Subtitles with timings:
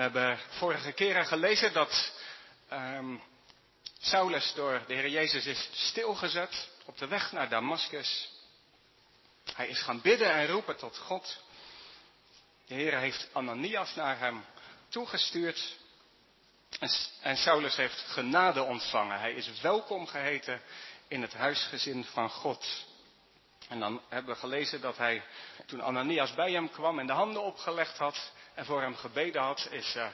[0.00, 2.12] We hebben vorige keren gelezen dat
[2.72, 3.22] um,
[3.98, 8.30] Saulus door de Heer Jezus is stilgezet op de weg naar Damascus.
[9.54, 11.42] Hij is gaan bidden en roepen tot God.
[12.66, 14.44] De Heer heeft Ananias naar hem
[14.88, 15.76] toegestuurd.
[16.78, 16.90] En,
[17.20, 19.18] en Saulus heeft genade ontvangen.
[19.18, 20.62] Hij is welkom geheten
[21.08, 22.86] in het huisgezin van God.
[23.68, 25.22] En dan hebben we gelezen dat hij,
[25.66, 29.68] toen Ananias bij hem kwam en de handen opgelegd had en voor hem gebeden had,
[29.70, 30.06] is uh,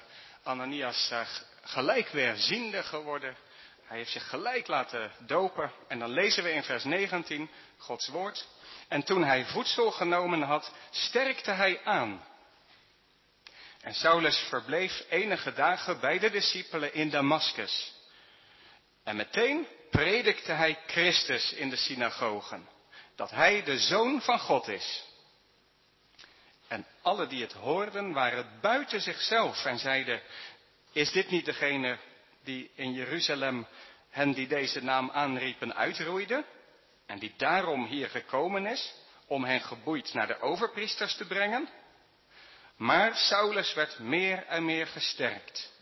[0.43, 1.21] Ananias uh,
[1.63, 3.37] gelijk weer ziende geworden.
[3.85, 5.73] Hij heeft zich gelijk laten dopen.
[5.89, 8.47] En dan lezen we in vers 19 Gods woord.
[8.89, 12.25] En toen hij voedsel genomen had, sterkte hij aan.
[13.81, 17.95] En Saulus verbleef enige dagen bij de discipelen in Damascus.
[19.05, 22.69] En meteen predikte hij Christus in de synagogen.
[23.17, 25.06] Dat hij de zoon van God is.
[26.69, 30.21] En alle die het hoorden waren buiten zichzelf en zeiden,
[30.93, 31.99] is dit niet degene
[32.45, 33.67] die in Jeruzalem
[34.11, 36.45] hen die deze naam aanriepen uitroeide?
[37.07, 38.95] En die daarom hier gekomen is,
[39.27, 41.69] om hen geboeid naar de overpriesters te brengen?
[42.77, 45.73] Maar Saulus werd meer en meer gesterkt.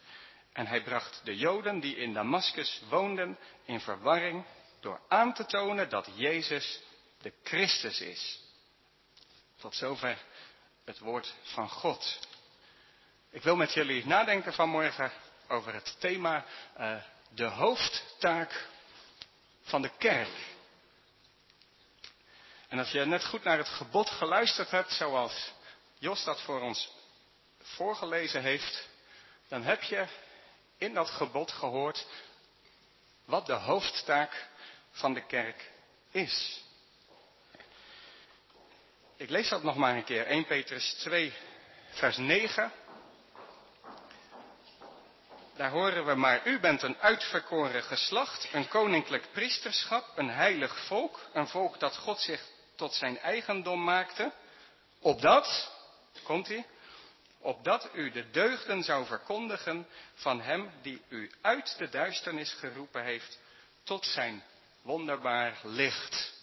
[0.52, 4.44] En hij bracht de Joden die in Damascus woonden in verwarring
[4.80, 6.80] door aan te tonen dat Jezus
[7.22, 8.40] de Christus is.
[9.60, 10.18] Tot zover
[10.84, 12.18] het woord van God.
[13.30, 15.12] Ik wil met jullie nadenken vanmorgen
[15.48, 16.44] over het thema
[16.78, 16.96] uh,
[17.28, 18.68] de hoofdtaak
[19.62, 20.52] van de kerk.
[22.68, 25.52] En als je net goed naar het gebod geluisterd hebt, zoals
[25.98, 26.90] Jos dat voor ons
[27.62, 28.88] voorgelezen heeft,
[29.48, 30.06] dan heb je
[30.78, 32.06] in dat gebod gehoord
[33.24, 34.48] wat de hoofdtaak
[34.90, 35.70] van de kerk
[36.10, 36.62] is.
[39.24, 40.26] Ik lees dat nog maar een keer.
[40.26, 41.32] 1 Petrus 2,
[41.90, 42.72] vers 9.
[45.56, 51.20] Daar horen we maar, u bent een uitverkoren geslacht, een koninklijk priesterschap, een heilig volk,
[51.32, 52.40] een volk dat God zich
[52.76, 54.32] tot zijn eigendom maakte,
[55.00, 55.72] opdat,
[56.22, 56.66] komt ie,
[57.38, 63.38] opdat u de deugden zou verkondigen van hem die u uit de duisternis geroepen heeft
[63.84, 64.42] tot zijn
[64.82, 66.42] wonderbaar licht.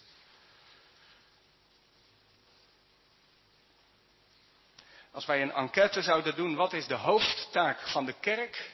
[5.12, 8.70] Als wij een enquête zouden doen, wat is de hoofdtaak van de kerk?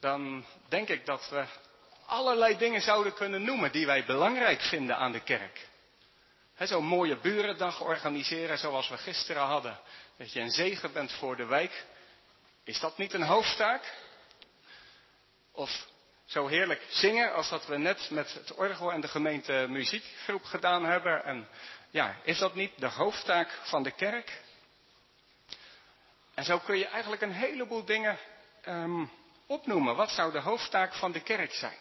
[0.00, 1.44] Dan denk ik dat we
[2.06, 5.68] allerlei dingen zouden kunnen noemen die wij belangrijk vinden aan de kerk.
[6.58, 9.78] Zo'n mooie burendag organiseren zoals we gisteren hadden.
[10.16, 11.84] Dat je een zegen bent voor de wijk.
[12.64, 13.94] Is dat niet een hoofdtaak?
[15.52, 15.86] Of
[16.24, 20.84] zo heerlijk zingen als dat we net met het orgel en de gemeente muziekgroep gedaan
[20.84, 21.24] hebben.
[21.24, 21.48] En
[21.90, 24.44] ja, is dat niet de hoofdtaak van de kerk?
[26.36, 28.18] En zo kun je eigenlijk een heleboel dingen
[28.66, 29.10] um,
[29.46, 29.96] opnoemen.
[29.96, 31.76] Wat zou de hoofdtaak van de kerk zijn?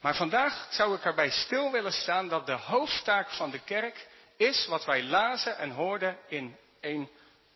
[0.00, 4.06] Maar vandaag zou ik erbij stil willen staan dat de hoofdtaak van de kerk
[4.36, 7.10] is wat wij lazen en hoorden in 1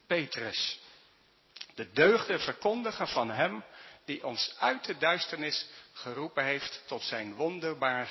[0.06, 0.80] Petrus.
[1.74, 3.64] De deugden verkondigen van Hem
[4.04, 8.08] die ons uit de duisternis geroepen heeft tot zijn wonderbaar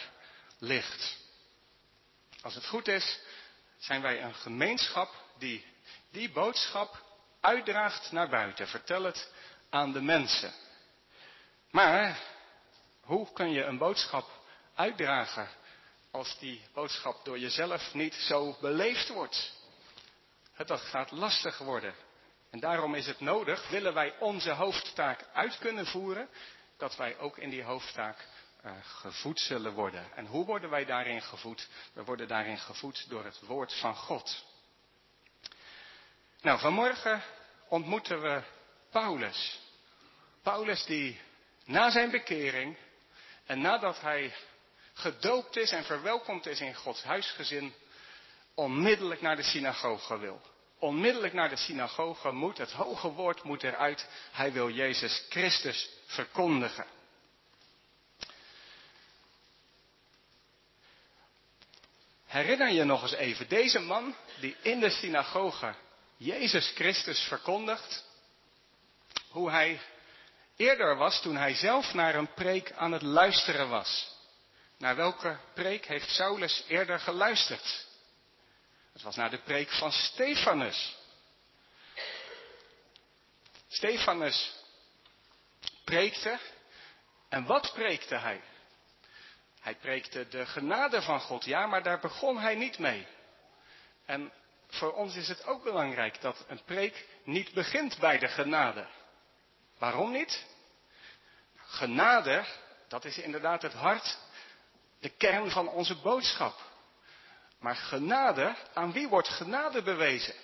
[0.60, 1.18] licht.
[2.42, 3.20] Als het goed is,
[3.78, 5.66] zijn wij een gemeenschap die
[6.12, 7.08] die boodschap
[7.42, 8.68] uitdraagt naar buiten.
[8.68, 9.32] Vertel het
[9.70, 10.54] aan de mensen.
[11.72, 12.20] Maar
[13.02, 14.30] hoe kun je een boodschap
[14.76, 15.50] uitdragen
[16.12, 19.58] als die boodschap door jezelf niet zo beleefd wordt?
[20.66, 21.94] Dat gaat lastig worden.
[22.50, 26.30] En daarom is het nodig, willen wij onze hoofdtaak uit kunnen voeren,
[26.78, 28.28] dat wij ook in die hoofdtaak
[28.66, 30.14] uh, gevoed zullen worden.
[30.16, 31.68] En hoe worden wij daarin gevoed?
[31.94, 34.46] We worden daarin gevoed door het woord van God.
[36.42, 37.24] Nou, vanmorgen
[37.68, 38.42] ontmoeten we
[38.92, 39.60] Paulus.
[40.44, 41.20] Paulus die
[41.66, 42.78] na zijn bekering
[43.46, 44.34] en nadat hij
[44.94, 47.74] gedoopt is en verwelkomd is in Gods huisgezin,
[48.54, 50.42] onmiddellijk naar de synagoge wil.
[50.78, 54.08] Onmiddellijk naar de synagoge moet, het hoge woord moet eruit.
[54.32, 56.86] Hij wil Jezus Christus verkondigen.
[62.26, 65.76] Herinner je nog eens even, deze man die in de synagoge
[66.20, 68.04] Jezus Christus verkondigt,
[69.30, 69.82] hoe hij
[70.56, 74.18] eerder was toen hij zelf naar een preek aan het luisteren was.
[74.78, 77.88] Naar welke preek heeft Saulus eerder geluisterd?
[78.94, 80.96] Het was naar de preek van Stefanus.
[83.68, 84.52] Stefanus
[85.84, 86.40] preekte.
[87.30, 88.42] En wat preekte hij?
[89.60, 93.08] Hij preekte de genade van God, ja, maar daar begon hij niet mee.
[94.06, 94.32] En
[94.70, 98.88] voor ons is het ook belangrijk dat een preek niet begint bij de genade.
[99.78, 100.46] Waarom niet?
[101.56, 102.46] Genade,
[102.88, 104.18] dat is inderdaad het hart,
[105.00, 106.68] de kern van onze boodschap.
[107.60, 110.36] Maar genade, aan wie wordt genade bewezen?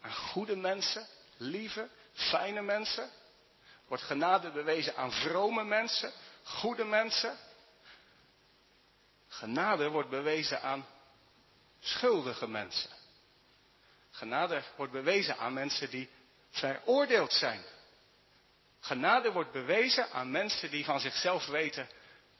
[0.00, 1.06] Aan goede mensen,
[1.36, 3.10] lieve, fijne mensen?
[3.88, 6.12] Wordt genade bewezen aan vrome mensen,
[6.42, 7.38] goede mensen?
[9.28, 10.86] Genade wordt bewezen aan
[11.80, 12.90] schuldige mensen.
[14.10, 16.08] Genade wordt bewezen aan mensen die
[16.50, 17.62] veroordeeld zijn.
[18.80, 21.88] Genade wordt bewezen aan mensen die van zichzelf weten,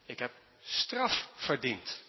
[0.04, 2.00] ik heb straf verdiend.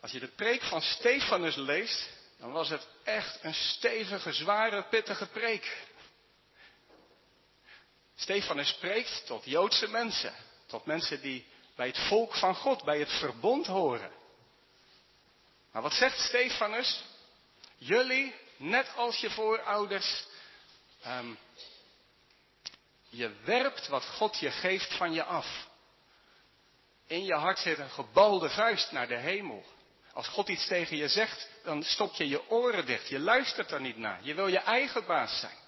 [0.00, 2.08] Als je de preek van Stefanus leest,
[2.38, 5.86] dan was het echt een stevige, zware, pittige preek.
[8.16, 10.34] Stefanus spreekt tot Joodse mensen,
[10.66, 14.10] tot mensen die bij het volk van God, bij het verbond horen.
[15.76, 17.04] Maar wat zegt Stefanus?
[17.76, 20.24] Jullie, net als je voorouders,
[21.06, 21.38] um,
[23.08, 25.66] je werpt wat God je geeft van je af.
[27.06, 29.64] In je hart zit een gebalde vuist naar de hemel.
[30.12, 33.08] Als God iets tegen je zegt, dan stop je je oren dicht.
[33.08, 34.18] Je luistert er niet naar.
[34.22, 35.58] Je wil je eigen baas zijn.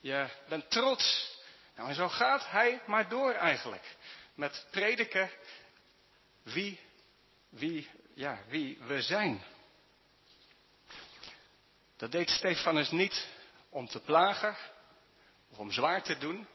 [0.00, 1.36] Je bent trots.
[1.76, 3.96] Nou, en zo gaat hij maar door eigenlijk.
[4.34, 5.30] Met prediken
[6.42, 6.80] wie,
[7.48, 9.42] wie, ja, wie we zijn.
[11.96, 13.26] Dat deed Stefanus niet
[13.68, 14.56] om te plagen
[15.50, 16.46] of om zwaar te doen.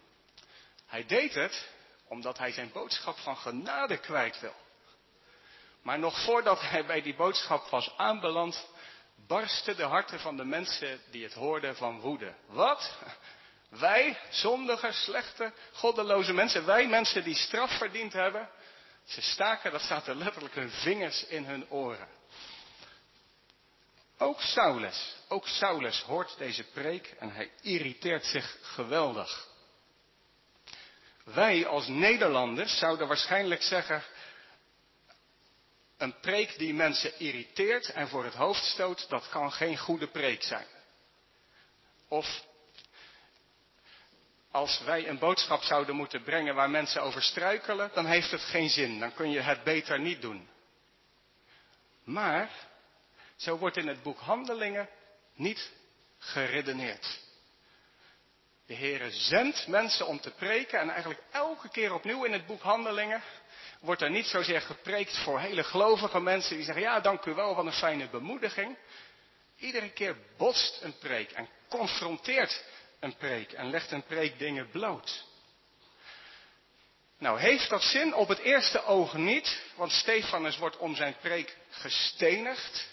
[0.86, 1.70] Hij deed het
[2.08, 4.56] omdat hij zijn boodschap van genade kwijt wil.
[5.82, 8.68] Maar nog voordat hij bij die boodschap was aanbeland,
[9.28, 12.36] barsten de harten van de mensen die het hoorden van woede.
[12.46, 12.98] Wat?
[13.70, 18.50] Wij, zondige, slechte, goddeloze mensen, wij mensen die straf verdiend hebben,
[19.06, 22.08] ze staken, dat staat er letterlijk, hun vingers in hun oren.
[24.18, 29.48] Ook Saulus, ook Saulus hoort deze preek en hij irriteert zich geweldig.
[31.24, 34.04] Wij als Nederlanders zouden waarschijnlijk zeggen,
[35.98, 40.44] een preek die mensen irriteert en voor het hoofd stoot, dat kan geen goede preek
[40.44, 40.68] zijn.
[42.08, 42.46] Of
[44.56, 48.70] als wij een boodschap zouden moeten brengen waar mensen over struikelen, dan heeft het geen
[48.70, 49.00] zin.
[49.00, 50.50] Dan kun je het beter niet doen.
[52.04, 52.50] Maar
[53.36, 54.90] zo wordt in het boek Handelingen
[55.34, 55.72] niet
[56.18, 57.20] geredeneerd.
[58.66, 62.62] De Heere zendt mensen om te preken en eigenlijk elke keer opnieuw in het boek
[62.62, 63.22] Handelingen
[63.80, 67.56] wordt er niet zozeer gepreekt voor hele gelovige mensen die zeggen, ja dank u wel,
[67.56, 68.78] wat een fijne bemoediging.
[69.58, 72.64] Iedere keer botst een preek en confronteert
[73.00, 75.26] een preek en legt een preek dingen bloot.
[77.18, 78.14] Nou, heeft dat zin?
[78.14, 82.88] Op het eerste oog niet, want Stefanus wordt om zijn preek gestenigd.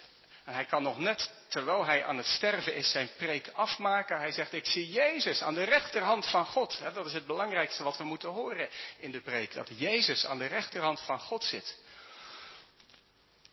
[0.45, 4.19] En hij kan nog net, terwijl hij aan het sterven is, zijn preek afmaken.
[4.19, 6.81] Hij zegt, ik zie Jezus aan de rechterhand van God.
[6.95, 8.69] Dat is het belangrijkste wat we moeten horen
[8.99, 9.55] in de preek.
[9.55, 11.79] Dat Jezus aan de rechterhand van God zit.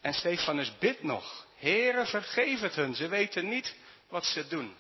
[0.02, 3.76] En Stefanus bidt nog, Heere vergeef het hun, ze weten niet
[4.10, 4.76] wat ze doen.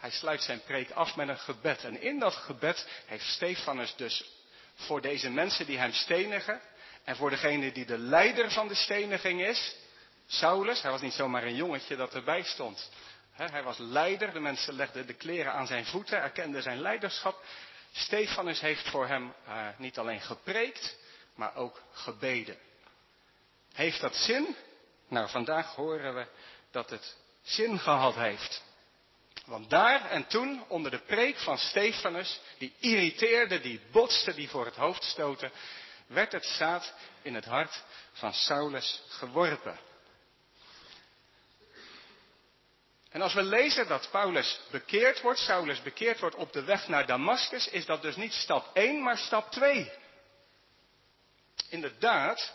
[0.00, 1.84] Hij sluit zijn preek af met een gebed.
[1.84, 4.30] En in dat gebed heeft Stefanus dus
[4.74, 6.60] voor deze mensen die hem stenigen,
[7.04, 9.76] en voor degene die de leider van de steniging is,
[10.26, 12.90] Saulus, hij was niet zomaar een jongetje dat erbij stond.
[13.32, 17.44] hij was leider, de mensen legden de kleren aan zijn voeten, erkenden zijn leiderschap.
[17.92, 20.96] Stefanus heeft voor hem uh, niet alleen gepreekt,
[21.34, 22.56] maar ook gebeden.
[23.72, 24.56] Heeft dat zin?
[25.08, 26.26] Nou, vandaag horen we
[26.70, 28.62] dat het zin gehad heeft.
[29.50, 34.64] Want daar en toen, onder de preek van Stefanus, die irriteerde, die botste, die voor
[34.64, 35.52] het hoofd stoten,
[36.06, 39.80] werd het zaad in het hart van Saulus geworpen.
[43.10, 47.06] En als we lezen dat Paulus bekeerd wordt, Saulus bekeerd wordt op de weg naar
[47.06, 49.92] Damascus, is dat dus niet stap 1, maar stap 2.
[51.68, 52.52] Inderdaad,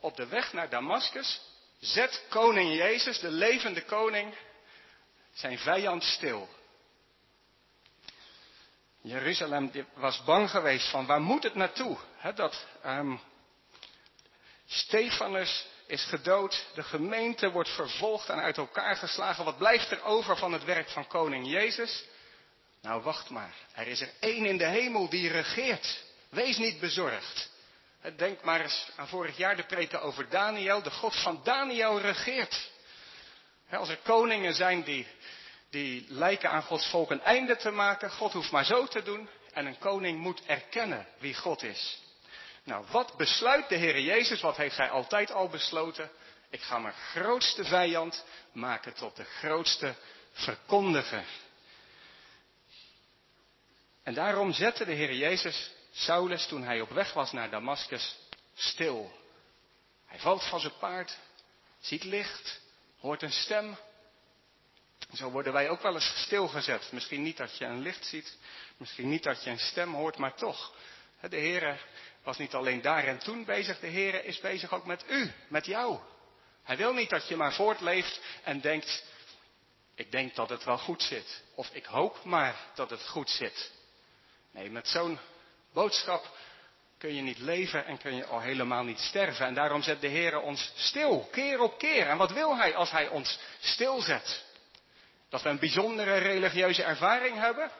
[0.00, 1.40] op de weg naar Damascus
[1.80, 4.34] zet koning Jezus, de levende koning,
[5.34, 6.48] zijn vijand stil.
[9.02, 11.96] Jeruzalem was bang geweest van waar moet het naartoe?
[12.34, 13.20] dat um,
[14.66, 19.44] Stefanus is gedood, de gemeente wordt vervolgd en uit elkaar geslagen.
[19.44, 22.04] Wat blijft er over van het werk van koning Jezus?
[22.82, 23.54] Nou, wacht maar.
[23.72, 26.04] Er is er één in de hemel die regeert.
[26.28, 27.50] Wees niet bezorgd.
[28.16, 30.82] Denk maar eens aan vorig jaar de preken over Daniel.
[30.82, 32.70] De God van Daniel regeert.
[33.76, 35.06] Als er koningen zijn die,
[35.70, 39.28] die lijken aan Gods volk een einde te maken, God hoeft maar zo te doen.
[39.52, 42.02] En een koning moet erkennen wie God is.
[42.64, 44.40] Nou, wat besluit de Heer Jezus?
[44.40, 46.10] Wat heeft hij altijd al besloten?
[46.50, 49.94] Ik ga mijn grootste vijand maken tot de grootste
[50.32, 51.24] verkondiger.
[54.02, 58.16] En daarom zette de Heer Jezus Saulus toen hij op weg was naar Damascus
[58.54, 59.12] stil.
[60.06, 61.16] Hij valt van zijn paard,
[61.80, 62.60] ziet licht,
[63.04, 63.76] hoort een stem.
[65.12, 66.92] Zo worden wij ook wel eens stilgezet.
[66.92, 68.38] Misschien niet dat je een licht ziet,
[68.76, 70.74] misschien niet dat je een stem hoort, maar toch.
[71.20, 71.86] De Heer
[72.22, 75.66] was niet alleen daar en toen bezig, de Heer is bezig ook met u, met
[75.66, 75.98] jou.
[76.62, 79.04] Hij wil niet dat je maar voortleeft en denkt,
[79.94, 81.42] ik denk dat het wel goed zit.
[81.54, 83.72] Of ik hoop maar dat het goed zit.
[84.50, 85.18] Nee, met zo'n
[85.72, 86.36] boodschap
[87.04, 89.46] kun je niet leven en kun je al helemaal niet sterven.
[89.46, 92.08] En daarom zet de Heer ons stil, keer op keer.
[92.08, 94.44] En wat wil Hij als Hij ons stilzet?
[95.28, 97.70] Dat we een bijzondere religieuze ervaring hebben?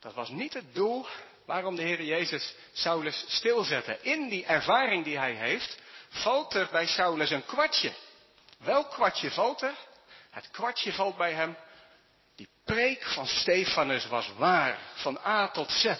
[0.00, 1.06] Dat was niet het doel
[1.46, 3.98] waarom de Heer Jezus Saulus stilzette.
[4.00, 7.92] In die ervaring die hij heeft, valt er bij Saulus een kwartje.
[8.58, 9.74] Welk kwartje valt er?
[10.30, 11.56] Het kwartje valt bij hem.
[12.36, 15.94] Die preek van Stefanus was waar, van A tot Z.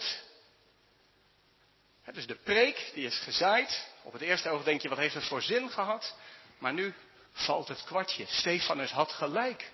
[2.13, 3.89] Dus de preek die is gezaaid.
[4.03, 6.17] Op het eerste oog denk je, wat heeft het voor zin gehad?
[6.59, 6.95] Maar nu
[7.33, 8.27] valt het kwartje.
[8.27, 9.73] Stefanus had gelijk.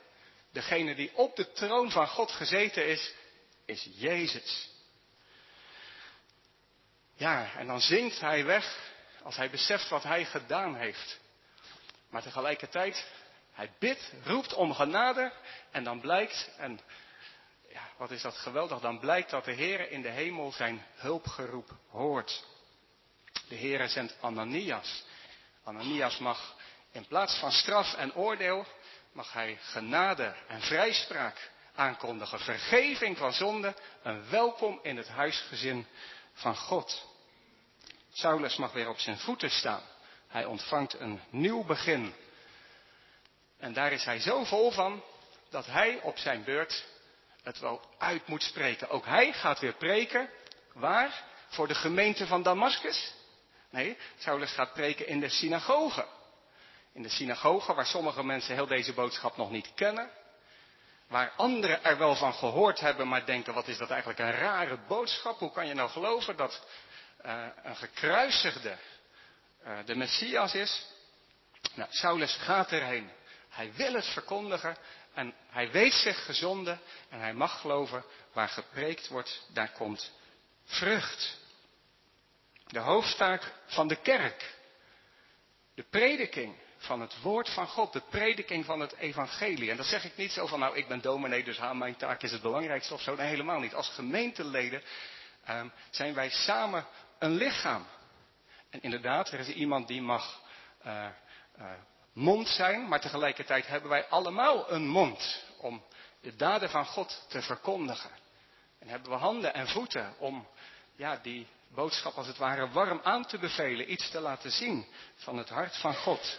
[0.52, 3.12] Degene die op de troon van God gezeten is,
[3.66, 4.70] is Jezus.
[7.14, 8.78] Ja, en dan zingt hij weg
[9.22, 11.18] als hij beseft wat hij gedaan heeft.
[12.10, 13.06] Maar tegelijkertijd,
[13.52, 15.32] hij bidt, roept om genade
[15.70, 16.80] en dan blijkt, en
[17.72, 21.70] ja, wat is dat geweldig, dan blijkt dat de Heer in de hemel zijn hulpgeroep
[21.88, 22.44] hoort.
[23.48, 25.04] De Heer zendt Ananias.
[25.64, 26.56] Ananias mag
[26.92, 28.66] in plaats van straf en oordeel,
[29.12, 32.40] mag hij genade en vrijspraak aankondigen.
[32.40, 35.86] Vergeving van zonde, een welkom in het huisgezin
[36.32, 37.08] van God.
[38.12, 39.82] Saulus mag weer op zijn voeten staan.
[40.28, 42.14] Hij ontvangt een nieuw begin.
[43.58, 45.02] En daar is hij zo vol van
[45.50, 46.84] dat hij op zijn beurt
[47.42, 48.88] het wel uit moet spreken.
[48.88, 50.30] Ook hij gaat weer preken.
[50.72, 51.22] Waar?
[51.48, 53.14] Voor de gemeente van Damascus?
[53.70, 56.06] Nee, Saulus gaat preken in de synagoge.
[56.92, 60.10] In de synagoge waar sommige mensen heel deze boodschap nog niet kennen.
[61.08, 64.78] Waar anderen er wel van gehoord hebben, maar denken, wat is dat eigenlijk een rare
[64.88, 65.38] boodschap?
[65.38, 66.66] Hoe kan je nou geloven dat
[67.26, 68.76] uh, een gekruisigde
[69.66, 70.86] uh, de Messias is.
[71.74, 73.10] Nou, Saulus gaat erheen.
[73.48, 74.76] Hij wil het verkondigen
[75.14, 80.12] en hij weet zich gezonden en hij mag geloven waar gepreekt wordt, daar komt
[80.64, 81.38] vrucht.
[82.66, 84.54] De hoofdtaak van de kerk.
[85.74, 89.70] De prediking van het woord van God, de prediking van het evangelie.
[89.70, 92.32] En dat zeg ik niet zo van, nou ik ben dominee, dus mijn taak is
[92.32, 93.14] het belangrijkste of zo.
[93.14, 93.74] Nee, helemaal niet.
[93.74, 94.82] Als gemeenteleden
[95.48, 96.86] um, zijn wij samen
[97.18, 97.86] een lichaam.
[98.70, 100.40] En inderdaad, er is iemand die mag
[100.86, 101.06] uh,
[102.12, 105.84] mond zijn, maar tegelijkertijd hebben wij allemaal een mond om
[106.20, 108.10] de daden van God te verkondigen.
[108.78, 110.46] En hebben we handen en voeten om
[110.96, 115.36] ja, die boodschap als het ware warm aan te bevelen, iets te laten zien van
[115.36, 116.38] het hart van God.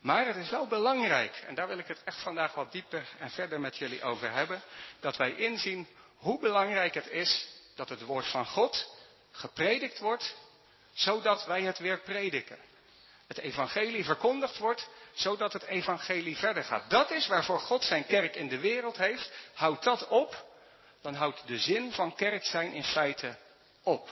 [0.00, 3.30] Maar het is wel belangrijk, en daar wil ik het echt vandaag wat dieper en
[3.30, 4.62] verder met jullie over hebben,
[5.00, 8.94] dat wij inzien hoe belangrijk het is dat het woord van God
[9.30, 10.36] gepredikt wordt,
[10.92, 12.58] zodat wij het weer prediken.
[13.26, 16.90] Het evangelie verkondigd wordt, zodat het evangelie verder gaat.
[16.90, 19.30] Dat is waarvoor God zijn kerk in de wereld heeft.
[19.54, 20.46] Houd dat op,
[21.00, 23.36] dan houdt de zin van kerk zijn in feite
[23.82, 24.08] op.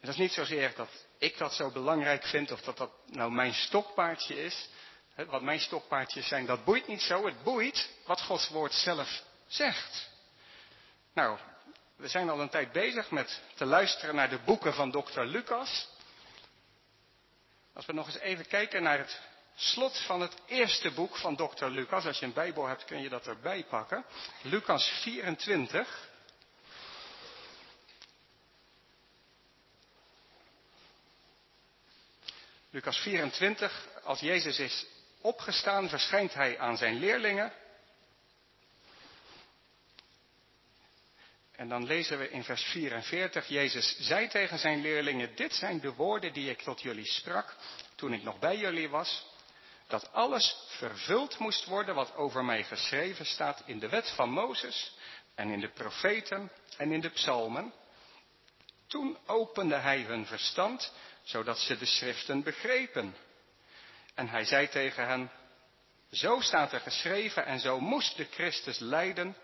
[0.00, 0.88] En dat is niet zozeer dat
[1.18, 4.68] ik dat zo belangrijk vind of dat dat nou mijn stokpaardje is.
[5.14, 7.26] Wat mijn stokpaardjes zijn, dat boeit niet zo.
[7.26, 10.08] Het boeit wat Gods woord zelf zegt.
[11.14, 11.38] Nou,
[11.96, 15.88] we zijn al een tijd bezig met te luisteren naar de boeken van dokter Lucas.
[17.74, 19.20] Als we nog eens even kijken naar het
[19.54, 22.06] slot van het eerste boek van dokter Lucas.
[22.06, 24.04] Als je een Bijbel hebt kun je dat erbij pakken.
[24.42, 26.12] Lucas 24.
[32.70, 34.86] Lucas 24, als Jezus is
[35.20, 37.52] opgestaan, verschijnt hij aan zijn leerlingen.
[41.56, 45.92] En dan lezen we in vers 44, Jezus zei tegen zijn leerlingen, dit zijn de
[45.94, 47.56] woorden die ik tot jullie sprak
[47.94, 49.26] toen ik nog bij jullie was,
[49.86, 54.96] dat alles vervuld moest worden wat over mij geschreven staat in de wet van Mozes
[55.34, 57.72] en in de profeten en in de psalmen.
[58.86, 60.92] Toen opende hij hun verstand,
[61.22, 63.16] zodat ze de schriften begrepen.
[64.14, 65.30] En hij zei tegen hen,
[66.10, 69.36] zo staat er geschreven en zo moest de Christus lijden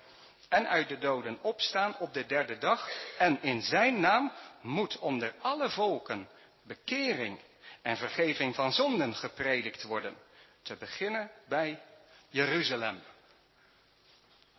[0.50, 2.90] en uit de doden opstaan op de derde dag.
[3.18, 6.28] En in zijn naam moet onder alle volken
[6.62, 7.38] bekering
[7.82, 10.16] en vergeving van zonden gepredikt worden.
[10.62, 11.82] Te beginnen bij
[12.28, 13.02] Jeruzalem.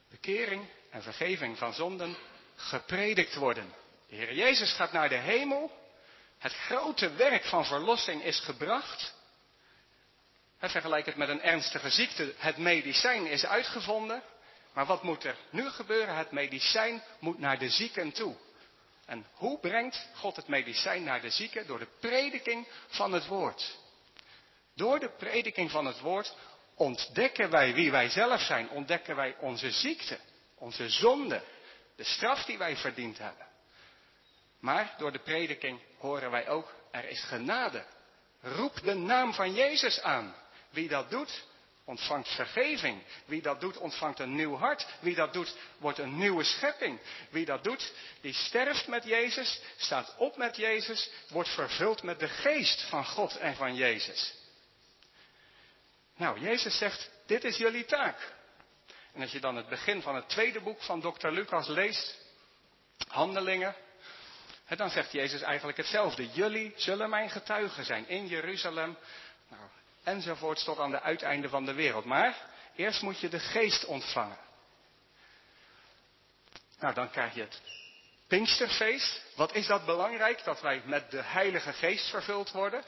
[0.09, 2.17] Bekering en vergeving van zonden
[2.55, 3.73] gepredikt worden.
[4.07, 5.71] De Heer Jezus gaat naar de hemel.
[6.37, 9.13] Het grote werk van verlossing is gebracht.
[10.59, 12.33] Vergelijk het met een ernstige ziekte.
[12.37, 14.23] Het medicijn is uitgevonden.
[14.73, 16.15] Maar wat moet er nu gebeuren?
[16.15, 18.35] Het medicijn moet naar de zieken toe.
[19.05, 21.67] En hoe brengt God het medicijn naar de zieken?
[21.67, 23.77] Door de prediking van het woord.
[24.75, 26.35] Door de prediking van het woord
[26.75, 28.69] ontdekken wij wie wij zelf zijn.
[28.69, 30.19] Ontdekken wij onze ziekte,
[30.55, 31.43] onze zonde,
[31.95, 33.47] de straf die wij verdiend hebben.
[34.59, 37.85] Maar door de prediking horen wij ook, er is genade.
[38.41, 40.35] Roep de naam van Jezus aan.
[40.69, 41.43] Wie dat doet,
[41.91, 43.03] ontvangt vergeving.
[43.25, 44.87] Wie dat doet, ontvangt een nieuw hart.
[44.99, 46.99] Wie dat doet, wordt een nieuwe schepping.
[47.29, 52.27] Wie dat doet, die sterft met Jezus, staat op met Jezus, wordt vervuld met de
[52.27, 54.33] geest van God en van Jezus.
[56.15, 58.33] Nou, Jezus zegt, dit is jullie taak.
[59.13, 62.17] En als je dan het begin van het tweede boek van dokter Lucas leest,
[63.07, 63.75] Handelingen,
[64.67, 66.29] dan zegt Jezus eigenlijk hetzelfde.
[66.29, 68.97] Jullie zullen mijn getuigen zijn in Jeruzalem,
[70.03, 72.05] enzovoorts tot aan de uiteinde van de wereld.
[72.05, 72.37] Maar
[72.75, 74.37] eerst moet je de geest ontvangen.
[76.79, 77.61] Nou, dan krijg je het
[78.27, 79.21] Pinksterfeest.
[79.35, 82.83] Wat is dat belangrijk, dat wij met de Heilige Geest vervuld worden?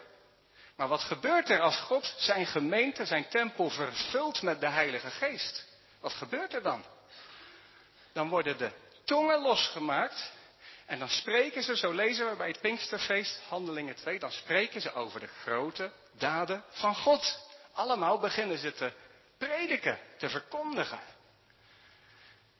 [0.75, 5.65] Maar wat gebeurt er als God zijn gemeente, zijn tempel vervult met de Heilige Geest?
[5.99, 6.83] Wat gebeurt er dan?
[8.13, 8.71] Dan worden de
[9.05, 10.31] tongen losgemaakt
[10.93, 14.93] en dan spreken ze, zo lezen we bij het Pinksterfeest, Handelingen 2, dan spreken ze
[14.93, 17.47] over de grote daden van God.
[17.73, 18.91] Allemaal beginnen ze te
[19.37, 20.99] prediken, te verkondigen.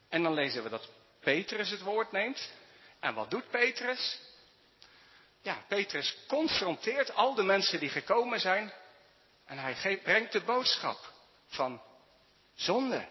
[0.08, 0.88] En dan lezen we dat
[1.20, 2.50] Petrus het woord neemt.
[3.00, 4.20] En wat doet Petrus?
[5.42, 8.72] Ja, Petrus confronteert al de mensen die gekomen zijn.
[9.46, 11.12] En hij brengt de boodschap
[11.46, 11.82] van
[12.54, 13.08] zonde.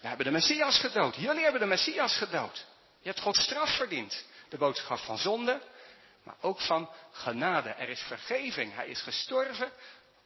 [0.00, 1.16] We hebben de Messias gedood.
[1.16, 2.66] Jullie hebben de Messias gedood.
[3.00, 4.24] Je hebt Gods straf verdiend.
[4.48, 5.60] De boodschap van zonde,
[6.22, 7.68] maar ook van genade.
[7.68, 8.74] Er is vergeving.
[8.74, 9.72] Hij is gestorven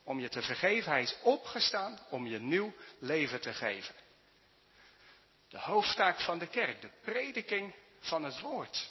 [0.04, 0.92] om je te vergeven.
[0.92, 3.94] Hij is opgestaan om je nieuw leven te geven.
[5.48, 8.90] De hoofdtaak van de kerk, de prediking van het woord.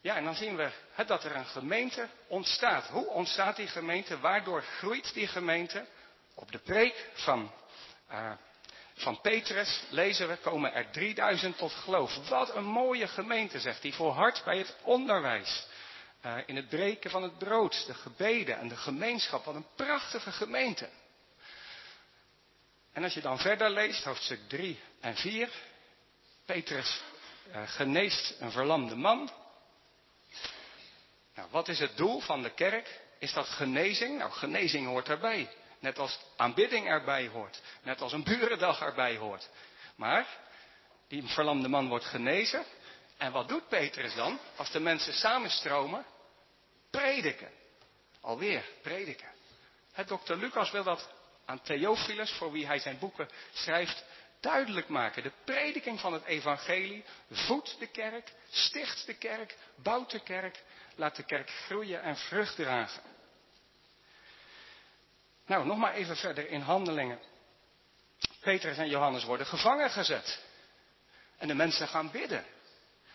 [0.00, 0.70] Ja, en dan zien we
[1.06, 2.86] dat er een gemeente ontstaat.
[2.86, 4.18] Hoe ontstaat die gemeente?
[4.18, 5.86] Waardoor groeit die gemeente?
[6.34, 7.52] Op de preek van
[8.10, 8.32] uh,
[9.00, 12.28] van Petrus lezen we, komen er 3000 tot geloof.
[12.28, 15.66] Wat een mooie gemeente, zegt hij, volhard bij het onderwijs.
[16.26, 19.44] Uh, in het breken van het brood, de gebeden en de gemeenschap.
[19.44, 20.88] Wat een prachtige gemeente.
[22.92, 25.48] En als je dan verder leest, hoofdstuk 3 en 4.
[26.44, 27.00] Petrus
[27.48, 29.30] uh, geneest een verlamde man.
[31.34, 33.00] Nou, wat is het doel van de kerk?
[33.18, 34.18] Is dat genezing?
[34.18, 35.48] Nou, genezing hoort erbij.
[35.78, 37.60] Net als aanbidding erbij hoort.
[37.82, 39.48] Net als een burendag erbij hoort.
[39.96, 40.26] Maar
[41.08, 42.64] die verlamde man wordt genezen.
[43.16, 44.38] En wat doet Petrus dan?
[44.56, 46.04] Als de mensen samenstromen,
[46.90, 47.50] prediken.
[48.20, 49.28] Alweer, prediken.
[49.92, 51.10] Het dokter Lucas wil dat
[51.44, 54.04] aan Theophilus, voor wie hij zijn boeken schrijft,
[54.40, 55.22] duidelijk maken.
[55.22, 60.62] De prediking van het evangelie voedt de kerk, sticht de kerk, bouwt de kerk,
[60.94, 63.02] laat de kerk groeien en vrucht dragen.
[65.48, 67.18] Nou, nog maar even verder in handelingen.
[68.40, 70.42] Petrus en Johannes worden gevangen gezet.
[71.38, 72.44] En de mensen gaan bidden.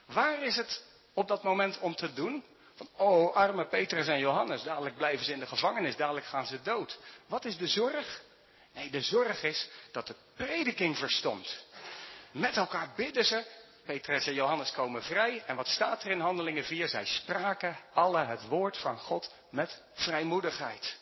[0.05, 2.43] Waar is het op dat moment om te doen?
[2.75, 6.61] Van, oh, arme Petrus en Johannes, dadelijk blijven ze in de gevangenis, dadelijk gaan ze
[6.61, 6.99] dood.
[7.27, 8.21] Wat is de zorg?
[8.73, 11.65] Nee, de zorg is dat de prediking verstond.
[12.31, 13.45] Met elkaar bidden ze.
[13.85, 15.43] Petrus en Johannes komen vrij.
[15.45, 16.87] En wat staat er in Handelingen 4?
[16.87, 21.01] Zij spraken alle het woord van God met vrijmoedigheid.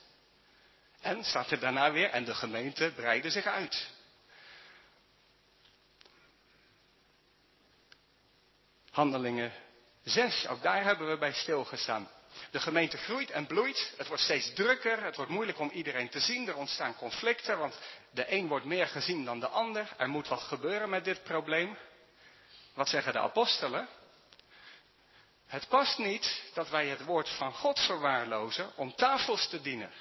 [1.01, 3.89] En staat er daarna weer, en de gemeente breidde zich uit.
[8.91, 9.51] Handelingen
[10.03, 12.09] 6, ook daar hebben we bij stilgestaan.
[12.51, 13.93] De gemeente groeit en bloeit.
[13.97, 15.03] Het wordt steeds drukker.
[15.03, 16.47] Het wordt moeilijk om iedereen te zien.
[16.47, 17.79] Er ontstaan conflicten, want
[18.11, 19.93] de een wordt meer gezien dan de ander.
[19.97, 21.77] Er moet wat gebeuren met dit probleem.
[22.73, 23.87] Wat zeggen de apostelen?
[25.47, 29.91] Het past niet dat wij het woord van God verwaarlozen om tafels te dienen.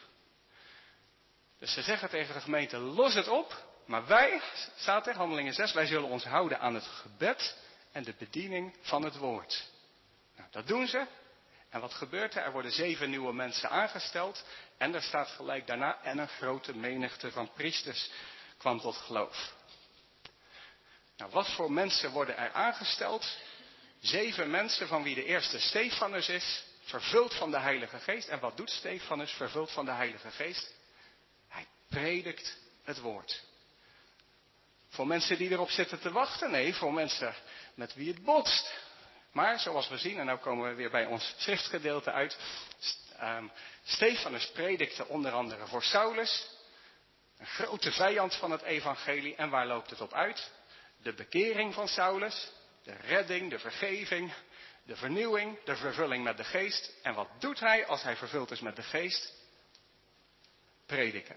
[1.61, 3.69] Dus ze zeggen tegen de gemeente, los het op.
[3.87, 4.41] Maar wij,
[4.77, 7.57] staat er, handelingen 6, wij zullen ons houden aan het gebed
[7.93, 9.69] en de bediening van het woord.
[10.37, 11.07] Nou, dat doen ze.
[11.71, 12.43] En wat gebeurt er?
[12.43, 14.45] Er worden zeven nieuwe mensen aangesteld.
[14.79, 18.11] En er staat gelijk daarna, en een grote menigte van priesters
[18.59, 19.53] kwam tot geloof.
[21.17, 23.37] Nou, wat voor mensen worden er aangesteld?
[24.01, 28.29] Zeven mensen van wie de eerste Stefanus is, vervuld van de Heilige Geest.
[28.29, 30.79] En wat doet Stefanus, vervuld van de Heilige Geest?
[31.91, 33.43] Predikt het woord.
[34.89, 36.51] voor mensen die erop zitten te wachten.
[36.51, 37.35] Nee, voor mensen
[37.75, 38.73] met wie het botst.
[39.33, 42.39] Maar zoals we zien, en nu komen we weer bij ons schriftgedeelte uit.
[43.23, 43.53] Um,
[43.85, 46.49] Stefanus predikte onder andere voor Saulus.
[47.39, 49.37] Een grote vijand van het evangelie.
[49.37, 50.51] En waar loopt het op uit?
[51.03, 52.51] De bekering van Saulus.
[52.83, 54.33] De redding, de vergeving,
[54.85, 56.93] de vernieuwing, de vervulling met de geest.
[57.03, 59.33] En wat doet hij als hij vervuld is met de geest?
[60.87, 61.37] Prediken.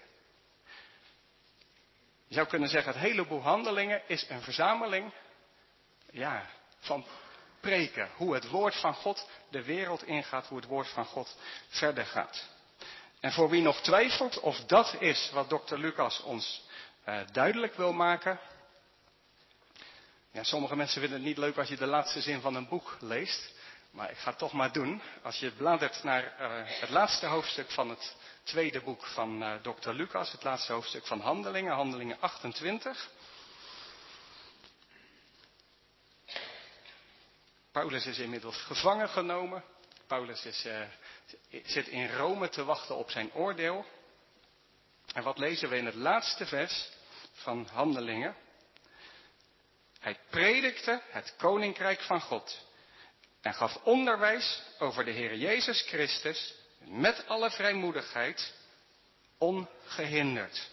[2.26, 5.12] Je zou kunnen zeggen, het hele boek Handelingen is een verzameling
[6.10, 6.46] ja,
[6.78, 7.04] van
[7.60, 8.08] preken.
[8.16, 11.36] Hoe het woord van God de wereld ingaat, hoe het woord van God
[11.68, 12.48] verder gaat.
[13.20, 16.62] En voor wie nog twijfelt of dat is wat dokter Lucas ons
[17.08, 18.40] uh, duidelijk wil maken.
[20.30, 22.96] Ja, sommige mensen vinden het niet leuk als je de laatste zin van een boek
[23.00, 23.52] leest.
[23.90, 25.02] Maar ik ga het toch maar doen.
[25.22, 29.94] Als je bladert naar uh, het laatste hoofdstuk van het tweede boek van uh, dokter
[29.94, 33.10] Lucas, het laatste hoofdstuk van Handelingen, Handelingen 28.
[37.72, 39.64] Paulus is inmiddels gevangen genomen.
[40.06, 40.80] Paulus is, uh,
[41.64, 43.86] zit in Rome te wachten op zijn oordeel.
[45.12, 46.88] En wat lezen we in het laatste vers
[47.32, 48.36] van Handelingen?
[49.98, 52.66] Hij predikte het koninkrijk van God
[53.40, 56.54] en gaf onderwijs over de Heer Jezus Christus
[56.86, 58.54] met alle vrijmoedigheid,
[59.38, 60.70] ongehinderd.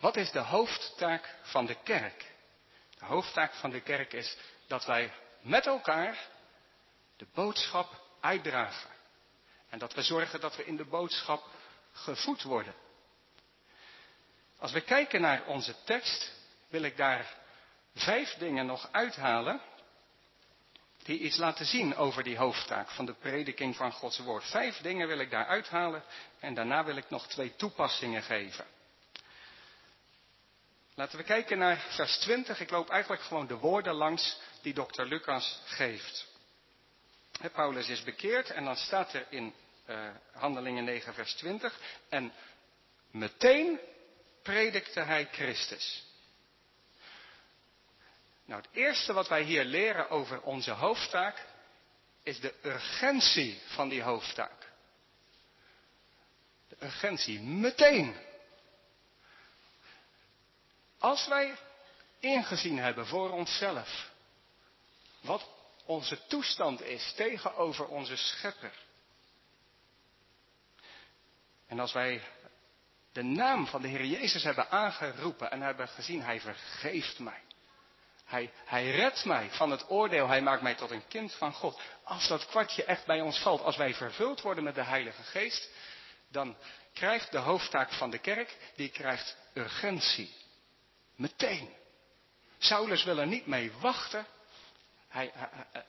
[0.00, 2.26] Wat is de hoofdtaak van de kerk?
[2.98, 6.28] De hoofdtaak van de kerk is dat wij met elkaar
[7.16, 8.90] de boodschap uitdragen.
[9.68, 11.44] En dat we zorgen dat we in de boodschap
[11.92, 12.74] gevoed worden.
[14.58, 16.32] Als we kijken naar onze tekst,
[16.68, 17.34] wil ik daar
[17.94, 19.60] vijf dingen nog uithalen
[21.08, 24.44] die iets laten zien over die hoofdtaak van de prediking van Gods woord.
[24.44, 26.02] Vijf dingen wil ik daar uithalen
[26.40, 28.64] en daarna wil ik nog twee toepassingen geven.
[30.94, 32.60] Laten we kijken naar vers 20.
[32.60, 36.26] Ik loop eigenlijk gewoon de woorden langs die dokter Lucas geeft.
[37.52, 39.54] Paulus is bekeerd en dan staat er in
[39.86, 41.78] uh, Handelingen 9 vers 20.
[42.08, 42.32] En
[43.10, 43.80] meteen
[44.42, 46.07] predikte hij Christus.
[48.48, 51.46] Nou, het eerste wat wij hier leren over onze hoofdtaak
[52.22, 54.70] is de urgentie van die hoofdtaak.
[56.68, 58.16] De urgentie, meteen.
[60.98, 61.56] Als wij
[62.18, 64.10] ingezien hebben voor onszelf
[65.20, 65.48] wat
[65.84, 68.72] onze toestand is tegenover onze schepper.
[71.66, 72.22] En als wij
[73.12, 77.46] de naam van de Heer Jezus hebben aangeroepen en hebben gezien, Hij vergeeft mij.
[78.28, 80.28] Hij, hij redt mij van het oordeel.
[80.28, 81.80] Hij maakt mij tot een kind van God.
[82.02, 85.70] Als dat kwartje echt bij ons valt, als wij vervuld worden met de Heilige Geest,
[86.30, 86.56] dan
[86.92, 90.34] krijgt de hoofdtaak van de kerk, die krijgt urgentie.
[91.16, 91.74] Meteen.
[92.58, 94.26] Saulus wil er niet mee wachten.
[95.08, 95.32] Hij,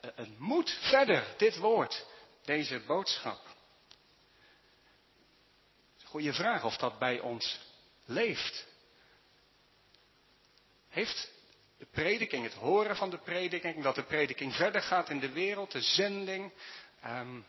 [0.00, 2.06] het moet verder, dit woord,
[2.44, 3.40] deze boodschap.
[6.04, 7.58] Goeie vraag of dat bij ons
[8.04, 8.66] leeft.
[10.88, 11.30] Heeft
[11.80, 15.72] de prediking, het horen van de prediking, dat de prediking verder gaat in de wereld,
[15.72, 16.52] de zending,
[17.06, 17.44] um,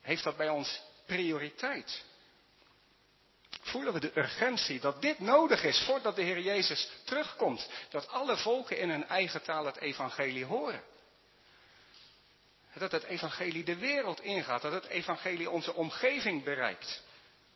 [0.00, 2.04] heeft dat bij ons prioriteit?
[3.60, 7.68] Voelen we de urgentie dat dit nodig is voordat de Heer Jezus terugkomt?
[7.90, 10.82] Dat alle volken in hun eigen taal het evangelie horen?
[12.74, 17.02] Dat het evangelie de wereld ingaat, dat het evangelie onze omgeving bereikt.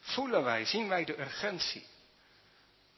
[0.00, 1.86] Voelen wij, zien wij de urgentie?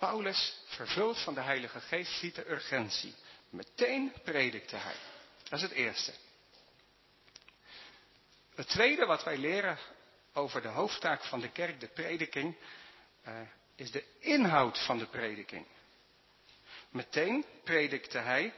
[0.02, 3.14] Paulus, vervuld van de Heilige Geest, ziet de urgentie.
[3.50, 4.94] Meteen predikte hij.
[5.42, 6.12] Dat is het eerste.
[8.54, 9.78] Het tweede wat wij leren
[10.32, 12.56] over de hoofdtaak van de kerk, de prediking,
[13.28, 13.40] uh,
[13.76, 15.66] is de inhoud van de prediking.
[16.90, 18.54] Meteen predikte hij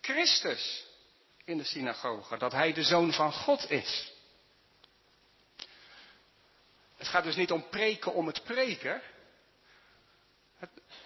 [0.00, 0.86] Christus
[1.44, 4.12] in de synagoge, dat hij de zoon van God is.
[6.96, 9.02] Het gaat dus niet om preken om het preken,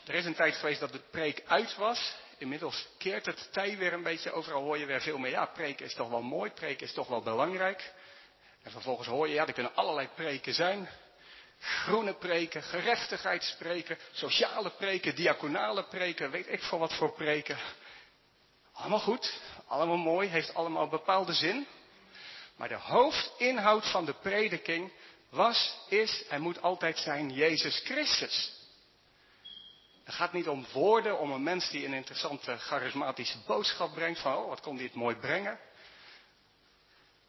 [0.06, 2.14] er is een tijd geweest dat de preek uit was.
[2.38, 4.32] Inmiddels keert het tij weer een beetje.
[4.32, 5.30] Overal hoor je weer veel meer.
[5.30, 6.50] Ja, preken is toch wel mooi.
[6.50, 7.92] Preken is toch wel belangrijk.
[8.62, 10.88] En vervolgens hoor je, ja, er kunnen allerlei preken zijn.
[11.58, 17.58] Groene preken, gerechtigheidspreken, sociale preken, diaconale preken, weet ik veel wat voor preken.
[18.72, 21.66] Allemaal goed, allemaal mooi, heeft allemaal bepaalde zin.
[22.56, 24.92] Maar de hoofdinhoud van de prediking
[25.30, 28.59] was, is en moet altijd zijn Jezus Christus.
[30.10, 34.20] Het gaat niet om woorden, om een mens die een interessante, charismatische boodschap brengt.
[34.20, 35.58] Van, oh, wat kon dit mooi brengen.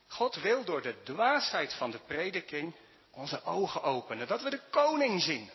[0.08, 2.76] God wil door de dwaasheid van de prediking
[3.12, 4.28] onze ogen openen.
[4.28, 5.50] Dat we de koning zien.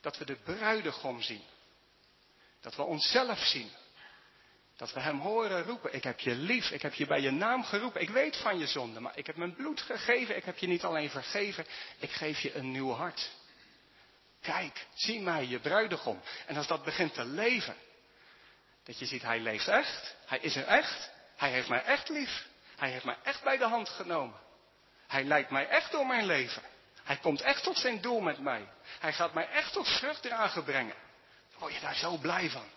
[0.00, 1.42] dat we de bruidegom zien.
[2.60, 3.70] Dat we onszelf zien.
[4.76, 7.64] Dat we hem horen roepen, ik heb je lief, ik heb je bij je naam
[7.64, 10.66] geroepen, ik weet van je zonde, maar ik heb mijn bloed gegeven, ik heb je
[10.66, 11.66] niet alleen vergeven,
[11.98, 13.30] ik geef je een nieuw hart.
[14.44, 16.20] Kijk, zie mij, je bruidegom.
[16.46, 17.76] En als dat begint te leven,
[18.82, 22.46] dat je ziet, hij leeft echt, hij is er echt, hij heeft mij echt lief,
[22.76, 24.40] hij heeft mij echt bij de hand genomen.
[25.06, 26.62] Hij leidt mij echt door mijn leven.
[27.02, 28.68] Hij komt echt tot zijn doel met mij.
[28.98, 30.96] Hij gaat mij echt tot vruchtdragen brengen.
[31.58, 32.68] Word je daar zo blij van?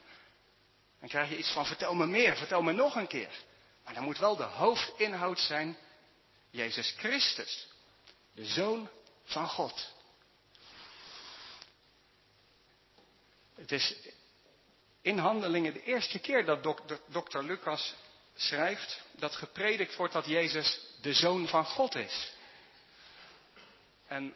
[0.99, 3.31] Dan krijg je iets van, vertel me meer, vertel me nog een keer.
[3.83, 5.77] Maar dan moet wel de hoofdinhoud zijn,
[6.49, 7.67] Jezus Christus,
[8.33, 8.89] de Zoon
[9.23, 9.95] van God.
[13.57, 13.95] Het is
[15.01, 16.63] in handelingen de eerste keer dat
[17.07, 17.93] dokter Lucas
[18.35, 22.31] schrijft dat gepredikt wordt dat Jezus de Zoon van God is.
[24.07, 24.33] En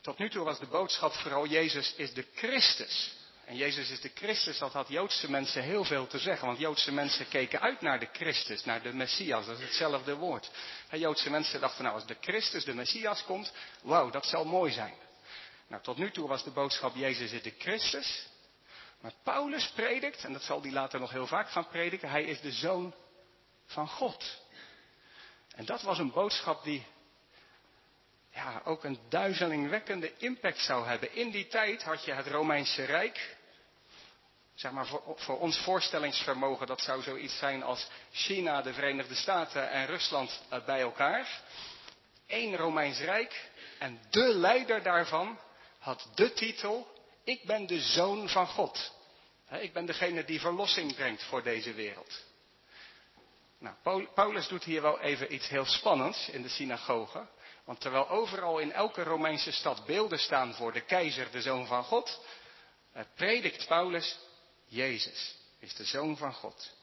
[0.00, 3.16] tot nu toe was de boodschap vooral Jezus is de Christus.
[3.44, 6.46] En Jezus is de Christus, dat had Joodse mensen heel veel te zeggen.
[6.46, 9.46] Want Joodse mensen keken uit naar de Christus, naar de Messias.
[9.46, 10.50] Dat is hetzelfde woord.
[10.88, 14.72] En Joodse mensen dachten, nou als de Christus, de Messias komt, wauw, dat zal mooi
[14.72, 14.94] zijn.
[15.68, 18.28] Nou, tot nu toe was de boodschap Jezus is de Christus.
[19.00, 22.40] Maar Paulus predikt, en dat zal hij later nog heel vaak gaan prediken, hij is
[22.40, 22.94] de zoon
[23.66, 24.40] van God.
[25.54, 26.86] En dat was een boodschap die
[28.30, 31.14] ja, ook een duizelingwekkende impact zou hebben.
[31.14, 33.36] In die tijd had je het Romeinse Rijk.
[34.54, 39.70] Zeg maar voor, voor ons voorstellingsvermogen, dat zou zoiets zijn als China, de Verenigde Staten
[39.70, 41.42] en Rusland eh, bij elkaar.
[42.26, 45.38] Eén Romeins Rijk en de leider daarvan
[45.88, 46.86] had de titel,
[47.24, 48.92] ik ben de zoon van God.
[49.50, 52.24] Ik ben degene die verlossing brengt voor deze wereld.
[53.58, 57.26] Nou, Paulus doet hier wel even iets heel spannends in de synagoge.
[57.64, 61.84] Want terwijl overal in elke Romeinse stad beelden staan voor de keizer, de zoon van
[61.84, 62.20] God,
[62.92, 64.18] eh, predikt Paulus,
[64.66, 66.76] Jezus is de zoon van God.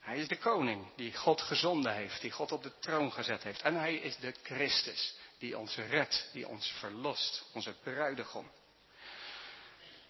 [0.00, 3.62] Hij is de koning die God gezonden heeft, die God op de troon gezet heeft.
[3.62, 8.50] En hij is de Christus die ons redt, die ons verlost, onze bruidegom.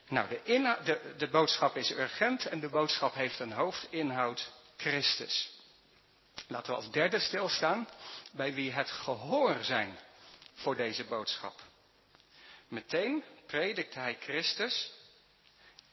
[0.08, 5.50] Nou, de, de, de boodschap is urgent en de boodschap heeft een hoofdinhoud, Christus.
[6.46, 7.88] Laten we als derde stilstaan
[8.32, 9.98] bij wie het gehoor zijn
[10.54, 11.60] voor deze boodschap.
[12.68, 14.92] Meteen predikt hij Christus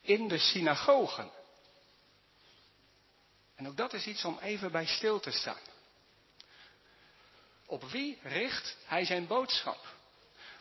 [0.02, 1.32] in de synagogen.
[3.56, 5.62] En ook dat is iets om even bij stil te staan.
[7.68, 9.86] Op wie richt hij zijn boodschap?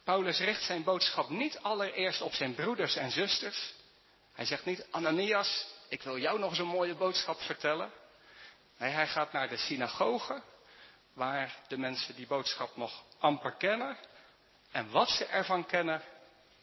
[0.05, 3.75] Paulus richt zijn boodschap niet allereerst op zijn broeders en zusters.
[4.33, 7.91] Hij zegt niet, Ananias, ik wil jou nog zo'n mooie boodschap vertellen.
[8.79, 10.43] Nee, hij gaat naar de synagoge,
[11.13, 13.97] waar de mensen die boodschap nog amper kennen.
[14.71, 16.03] En wat ze ervan kennen,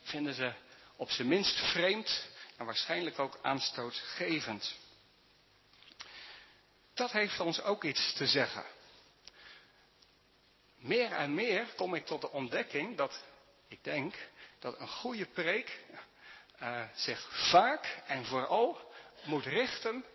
[0.01, 0.53] vinden ze
[0.95, 2.27] op zijn minst vreemd
[2.57, 4.75] en waarschijnlijk ook aanstootgevend.
[6.93, 8.63] Dat heeft ons ook iets te zeggen.
[10.83, 13.23] Meer en meer kom ik tot de ontdekking dat
[13.67, 14.15] ik denk
[14.59, 15.79] dat een goede preek
[16.61, 18.93] uh, zich vaak en vooral
[19.23, 20.05] moet richten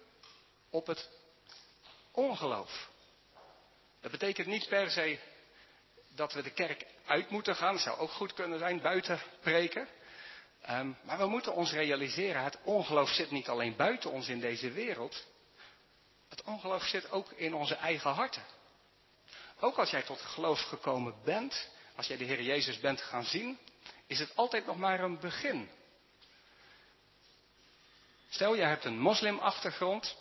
[0.70, 1.10] op het
[2.10, 2.88] ongeloof.
[4.00, 5.18] Dat betekent niet per se
[6.08, 7.78] dat we de kerk uit moeten gaan.
[7.78, 9.88] Zou ook goed kunnen zijn, buiten preken.
[10.70, 14.70] Um, maar we moeten ons realiseren, het ongeloof zit niet alleen buiten ons in deze
[14.70, 15.26] wereld.
[16.28, 18.56] Het ongeloof zit ook in onze eigen harten.
[19.60, 23.58] Ook als jij tot geloof gekomen bent, als jij de Heer Jezus bent gaan zien,
[24.06, 25.70] is het altijd nog maar een begin.
[28.28, 30.16] Stel, jij hebt een moslimachtergrond.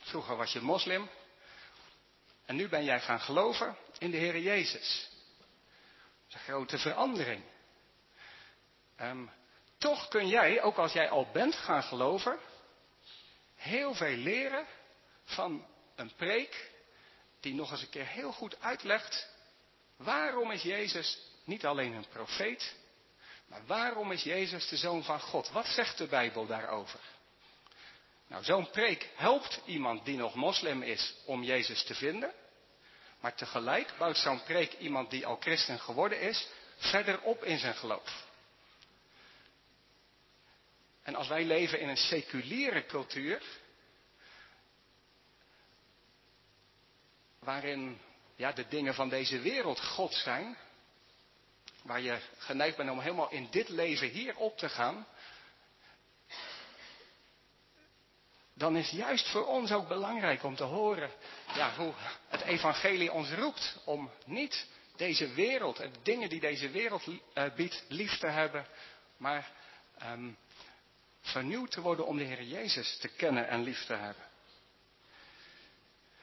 [0.00, 1.08] Vroeger was je moslim.
[2.44, 5.10] En nu ben jij gaan geloven in de Heer Jezus.
[5.38, 7.42] Dat is een grote verandering.
[9.00, 9.30] Um,
[9.78, 12.38] toch kun jij, ook als jij al bent gaan geloven,
[13.54, 14.66] heel veel leren
[15.24, 16.71] van een preek
[17.42, 19.28] die nog eens een keer heel goed uitlegt
[19.96, 22.74] waarom is Jezus niet alleen een profeet,
[23.46, 25.50] maar waarom is Jezus de zoon van God?
[25.50, 27.00] Wat zegt de Bijbel daarover?
[28.26, 32.32] Nou, zo'n preek helpt iemand die nog moslim is om Jezus te vinden.
[33.20, 37.74] Maar tegelijk bouwt zo'n preek iemand die al christen geworden is, verder op in zijn
[37.74, 38.26] geloof.
[41.02, 43.42] En als wij leven in een seculiere cultuur,
[47.44, 48.00] waarin
[48.36, 50.56] ja, de dingen van deze wereld God zijn,
[51.82, 55.06] waar je geneigd bent om helemaal in dit leven hier op te gaan,
[58.54, 61.10] dan is juist voor ons ook belangrijk om te horen
[61.54, 61.92] ja, hoe
[62.28, 67.84] het evangelie ons roept om niet deze wereld en dingen die deze wereld uh, biedt
[67.88, 68.66] lief te hebben,
[69.16, 69.50] maar
[70.02, 70.36] um,
[71.20, 74.30] vernieuwd te worden om de Heer Jezus te kennen en lief te hebben.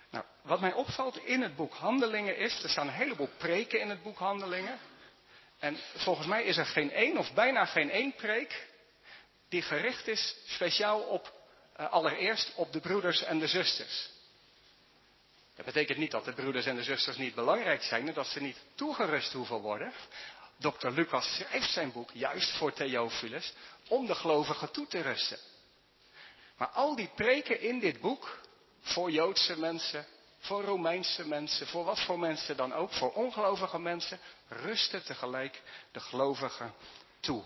[0.09, 3.89] Nou, wat mij opvalt in het boek Handelingen is, er staan een heleboel preken in
[3.89, 4.79] het boek Handelingen.
[5.59, 8.67] En volgens mij is er geen één of bijna geen één preek
[9.49, 11.33] die gericht is speciaal op,
[11.79, 14.09] uh, allereerst op de broeders en de zusters.
[15.55, 18.41] Dat betekent niet dat de broeders en de zusters niet belangrijk zijn en dat ze
[18.41, 19.93] niet toegerust hoeven worden.
[20.57, 20.87] Dr.
[20.87, 23.53] Lucas schrijft zijn boek juist voor Theophilus
[23.87, 25.39] om de gelovigen toe te rusten.
[26.57, 28.39] Maar al die preken in dit boek,
[28.89, 30.05] voor Joodse mensen,
[30.39, 35.99] voor Romeinse mensen, voor wat voor mensen dan ook, voor ongelovige mensen, rusten tegelijk de
[35.99, 36.73] gelovigen
[37.19, 37.43] toe.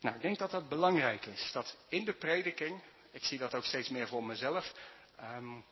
[0.00, 1.50] Nou, ik denk dat dat belangrijk is.
[1.52, 4.72] Dat in de prediking, ik zie dat ook steeds meer voor mezelf.
[5.20, 5.64] Um,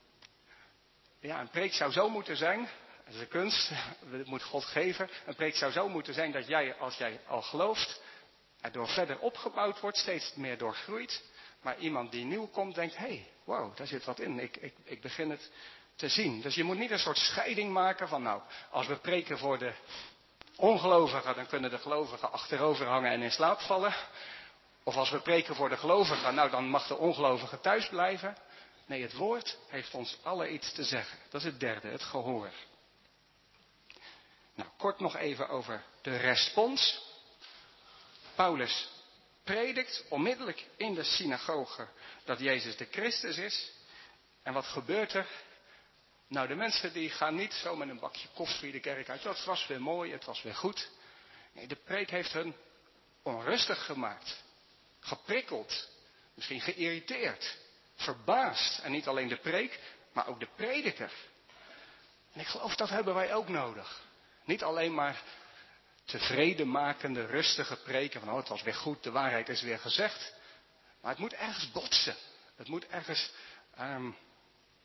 [1.19, 2.69] ja, een preek zou zo moeten zijn.
[3.05, 3.71] Dat is een kunst,
[4.11, 5.11] dat moet God geven.
[5.27, 8.01] Een preek zou zo moeten zijn dat jij, als jij al gelooft,
[8.61, 11.23] er door verder opgebouwd wordt, steeds meer doorgroeit.
[11.67, 14.39] Maar iemand die nieuw komt, denkt: hé, hey, wow, daar zit wat in.
[14.39, 15.51] Ik, ik, ik begin het
[15.97, 16.41] te zien.
[16.41, 19.73] Dus je moet niet een soort scheiding maken van, nou, als we preken voor de
[20.57, 23.95] ongelovigen, dan kunnen de gelovigen achterover hangen en in slaap vallen.
[24.83, 28.37] Of als we preken voor de gelovigen, nou dan mag de ongelovige thuis blijven.
[28.87, 31.19] Nee, het woord heeft ons alle iets te zeggen.
[31.31, 32.51] Dat is het derde, het gehoor.
[34.55, 37.05] Nou, kort nog even over de respons.
[38.35, 38.95] Paulus
[39.47, 41.89] predikt onmiddellijk in de synagoge
[42.25, 43.73] dat Jezus de Christus is.
[44.43, 45.27] En wat gebeurt er?
[46.29, 49.23] Nou, de mensen die gaan niet zo met een bakje koffie de kerk uit.
[49.23, 50.91] Dat was weer mooi, het was weer goed.
[51.53, 52.55] Nee, de preek heeft hun
[53.23, 54.43] onrustig gemaakt.
[55.01, 55.89] Geprikkeld.
[56.35, 57.57] Misschien geïrriteerd.
[57.95, 58.79] Verbaasd.
[58.79, 59.81] En niet alleen de preek,
[60.13, 61.13] maar ook de prediker.
[62.33, 64.01] En ik geloof dat hebben wij ook nodig.
[64.45, 65.23] Niet alleen maar
[66.07, 70.35] tevredenmakende, rustige preken van oh het was weer goed, de waarheid is weer gezegd.
[71.01, 72.17] Maar het moet ergens botsen.
[72.57, 73.31] Het moet ergens
[73.81, 74.17] um,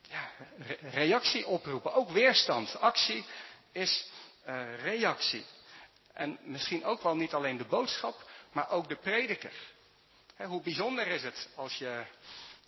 [0.02, 0.32] ja,
[0.82, 1.94] reactie oproepen.
[1.94, 2.80] Ook weerstand.
[2.80, 3.26] Actie
[3.72, 4.06] is
[4.48, 5.46] uh, reactie.
[6.14, 9.54] En misschien ook wel niet alleen de boodschap, maar ook de prediker.
[10.38, 12.04] Hoe bijzonder is het als je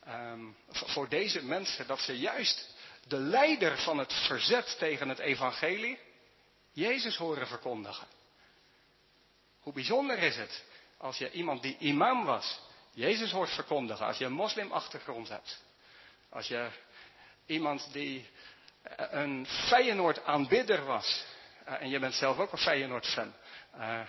[0.08, 2.76] um, voor deze mensen dat ze juist
[3.08, 6.00] de leider van het verzet tegen het evangelie
[6.72, 8.08] Jezus horen verkondigen.
[9.64, 10.64] Hoe bijzonder is het
[10.98, 12.60] als je iemand die imam was,
[12.92, 15.62] Jezus hoort verkondigen, als je een moslimachtergrond hebt.
[16.30, 16.70] Als je
[17.46, 18.30] iemand die
[18.82, 21.26] eh, een Feyenoord aanbidder was,
[21.66, 23.34] eh, en je bent zelf ook een Feyenoord fan,
[23.78, 24.02] uh,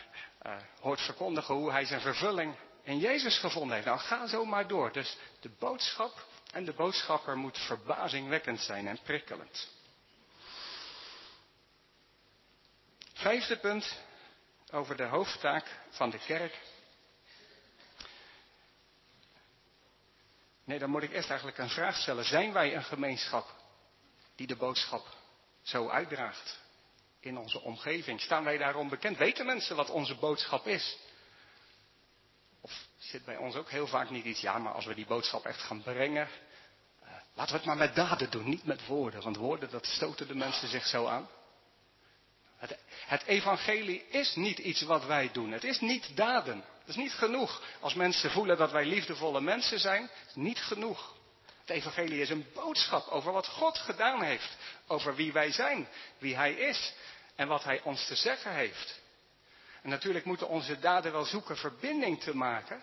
[0.80, 3.86] hoort verkondigen hoe hij zijn vervulling in Jezus gevonden heeft.
[3.86, 4.92] Nou, ga zo maar door.
[4.92, 9.68] Dus de boodschap en de boodschapper moet verbazingwekkend zijn en prikkelend.
[13.14, 14.02] Vijfde punt
[14.74, 16.60] over de hoofdtaak van de kerk.
[20.64, 22.24] Nee, dan moet ik eerst eigenlijk een vraag stellen.
[22.24, 23.54] Zijn wij een gemeenschap
[24.36, 25.06] die de boodschap
[25.62, 26.58] zo uitdraagt
[27.20, 28.20] in onze omgeving?
[28.20, 29.16] Staan wij daarom bekend?
[29.16, 30.98] Weten mensen wat onze boodschap is?
[32.60, 35.44] Of zit bij ons ook heel vaak niet iets, ja, maar als we die boodschap
[35.44, 36.28] echt gaan brengen,
[37.02, 39.22] uh, laten we het maar met daden doen, niet met woorden.
[39.22, 41.28] Want woorden, dat stoten de mensen zich zo aan.
[43.06, 45.52] Het, evangelie is niet iets wat wij doen.
[45.52, 46.64] Het is niet daden.
[46.78, 47.62] Het is niet genoeg.
[47.80, 51.14] Als mensen voelen dat wij liefdevolle mensen zijn, het is niet genoeg.
[51.60, 54.56] Het evangelie is een boodschap over wat God gedaan heeft.
[54.86, 56.92] Over wie wij zijn, wie Hij is
[57.36, 59.00] en wat Hij ons te zeggen heeft.
[59.82, 62.82] En natuurlijk moeten onze daden wel zoeken verbinding te maken.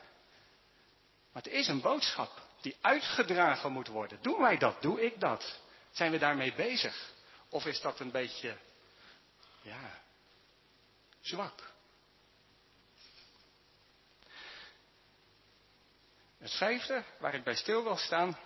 [1.31, 4.17] Maar het is een boodschap die uitgedragen moet worden.
[4.21, 4.81] Doen wij dat?
[4.81, 5.59] Doe ik dat?
[5.91, 7.11] Zijn we daarmee bezig?
[7.49, 8.57] Of is dat een beetje
[9.61, 10.01] ja,
[11.21, 11.69] zwak.
[16.37, 18.37] Het vijfde, waar ik bij stil wil staan,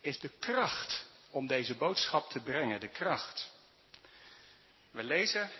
[0.00, 2.80] is de kracht om deze boodschap te brengen.
[2.80, 3.50] De kracht.
[4.90, 5.50] We lezen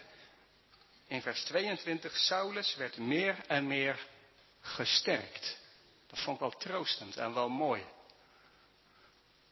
[1.06, 4.06] in vers 22, Saulus werd meer en meer
[4.60, 5.58] gesterkt.
[6.06, 7.86] Dat vond ik wel troostend en wel mooi.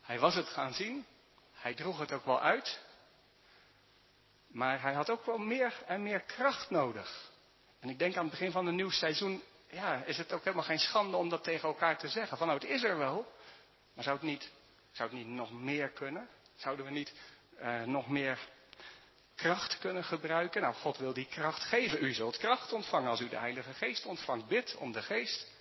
[0.00, 1.06] Hij was het gaan zien,
[1.52, 2.80] hij droeg het ook wel uit,
[4.54, 7.30] maar hij had ook wel meer en meer kracht nodig.
[7.80, 10.64] En ik denk aan het begin van een nieuw seizoen, ja, is het ook helemaal
[10.64, 12.38] geen schande om dat tegen elkaar te zeggen.
[12.38, 13.32] Van nou, het is er wel,
[13.94, 14.50] maar zou het niet,
[14.92, 16.28] zou het niet nog meer kunnen?
[16.56, 17.12] Zouden we niet
[17.60, 18.38] uh, nog meer
[19.34, 20.62] kracht kunnen gebruiken?
[20.62, 22.04] Nou, God wil die kracht geven.
[22.04, 24.48] U zult kracht ontvangen als u de Heilige Geest ontvangt.
[24.48, 25.52] Bid om de Geest.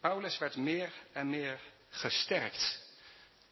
[0.00, 2.88] Paulus werd meer en meer gesterkt.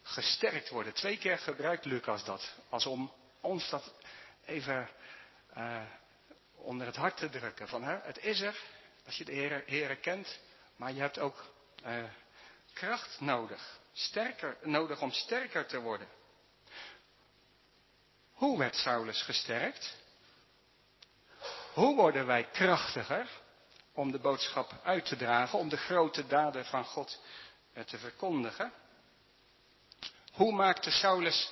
[0.02, 0.94] Gesterkt worden.
[0.94, 3.12] Twee keer gebruikt Lucas dat als om
[3.48, 3.92] ons dat
[4.44, 4.88] even
[5.56, 5.82] uh,
[6.54, 7.68] onder het hart te drukken.
[7.68, 8.60] Van, hè, het is er,
[9.06, 10.38] als je de Heer, kent,
[10.76, 11.44] maar je hebt ook
[11.86, 12.04] uh,
[12.72, 13.78] kracht nodig.
[13.92, 16.08] Sterker, nodig om sterker te worden.
[18.32, 19.96] Hoe werd Saulus gesterkt?
[21.72, 23.28] Hoe worden wij krachtiger
[23.92, 27.20] om de boodschap uit te dragen, om de grote daden van God
[27.72, 28.72] eh, te verkondigen?
[30.32, 31.50] Hoe maakte Saulus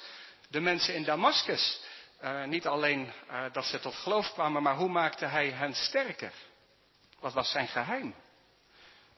[0.48, 1.80] de mensen in Damascus
[2.22, 6.32] uh, niet alleen uh, dat ze tot geloof kwamen, maar hoe maakte hij hen sterker?
[7.18, 8.14] Wat was zijn geheim?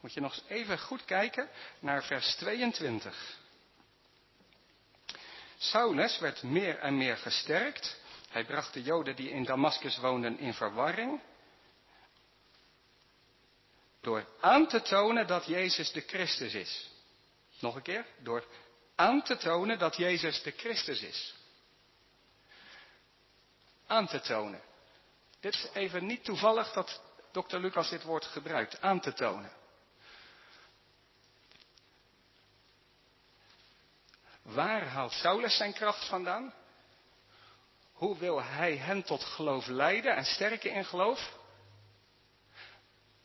[0.00, 3.36] Moet je nog even goed kijken naar vers 22.
[5.58, 8.00] Saulus werd meer en meer gesterkt.
[8.28, 11.20] Hij bracht de Joden die in Damascus woonden in verwarring.
[14.00, 16.90] Door aan te tonen dat Jezus de Christus is.
[17.60, 18.06] Nog een keer.
[18.22, 18.44] Door
[18.94, 21.37] aan te tonen dat Jezus de Christus is.
[23.88, 24.60] Aan te tonen.
[25.40, 27.00] Dit is even niet toevallig dat
[27.32, 28.80] dokter Lucas dit woord gebruikt.
[28.80, 29.52] Aan te tonen.
[34.42, 36.54] Waar haalt Saulus zijn kracht vandaan?
[37.92, 41.36] Hoe wil hij hen tot geloof leiden en sterken in geloof?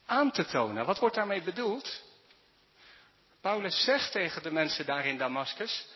[0.05, 0.85] Aan te tonen.
[0.85, 2.01] Wat wordt daarmee bedoeld?
[3.41, 5.87] Paulus zegt tegen de mensen daar in Damascus,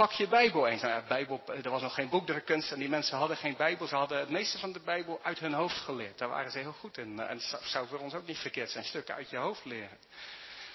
[0.00, 0.82] pak je Bijbel eens.
[0.82, 3.86] Nou, Bijbel, er was nog geen boekdrukkunst en die mensen hadden geen Bijbel.
[3.86, 6.18] Ze hadden het meeste van de Bijbel uit hun hoofd geleerd.
[6.18, 7.20] Daar waren ze heel goed in.
[7.20, 9.98] En het zou voor ons ook niet verkeerd zijn, stukken uit je hoofd leren.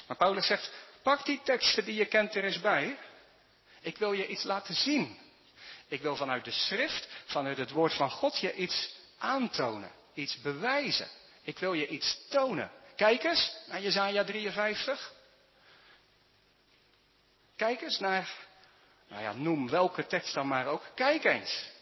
[0.08, 0.72] Maar Paulus zegt,
[1.04, 2.98] pak die teksten die je kent er eens bij.
[3.82, 5.18] Ik wil je iets laten zien.
[5.88, 9.92] Ik wil vanuit de schrift, vanuit het woord van God je iets aantonen.
[10.14, 11.08] Iets bewijzen.
[11.42, 12.72] Ik wil je iets tonen.
[12.96, 15.14] Kijk eens naar Jezaja 53.
[17.56, 18.30] Kijk eens naar,
[19.08, 20.84] nou ja, noem welke tekst dan maar ook.
[20.96, 21.74] Kijk eens.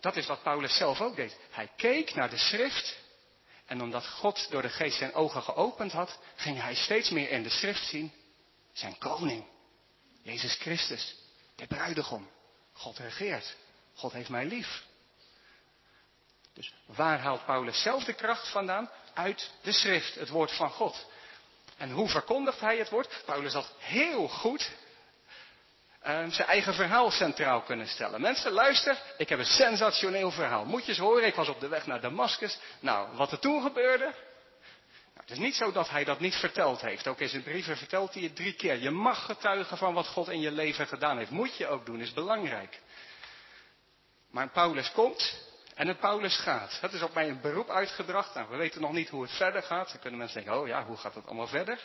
[0.00, 1.38] Dat is wat Paulus zelf ook deed.
[1.50, 3.00] Hij keek naar de schrift.
[3.66, 7.42] En omdat God door de geest zijn ogen geopend had, ging hij steeds meer in
[7.42, 8.12] de schrift zien
[8.72, 9.46] zijn koning.
[10.22, 11.16] Jezus Christus,
[11.54, 12.30] de bruidegom.
[12.72, 13.56] God regeert.
[13.94, 14.84] God heeft mij lief.
[16.52, 18.90] Dus waar haalt Paulus zelf de kracht vandaan?
[19.14, 21.06] Uit de schrift, het woord van God.
[21.76, 23.22] En hoe verkondigt hij het woord?
[23.24, 24.70] Paulus had heel goed
[26.06, 28.20] uh, zijn eigen verhaal centraal kunnen stellen.
[28.20, 30.64] Mensen, luister, ik heb een sensationeel verhaal.
[30.64, 32.58] Moet je eens horen, ik was op de weg naar Damascus.
[32.80, 34.12] Nou, wat er toen gebeurde,
[35.14, 37.08] het is niet zo dat hij dat niet verteld heeft.
[37.08, 38.78] Ook in zijn brieven vertelt hij het drie keer.
[38.78, 41.30] Je mag getuigen van wat God in je leven gedaan heeft.
[41.30, 42.80] Moet je ook doen, is belangrijk.
[44.30, 46.78] Maar Paulus komt en het Paulus gaat.
[46.80, 48.34] Het is op mij een beroep uitgebracht.
[48.34, 49.88] Nou, we weten nog niet hoe het verder gaat.
[49.88, 51.80] Dan kunnen mensen denken, oh ja, hoe gaat het allemaal verder?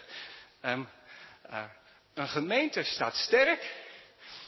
[0.62, 0.90] Um,
[1.50, 1.64] uh,
[2.14, 3.87] een gemeente staat sterk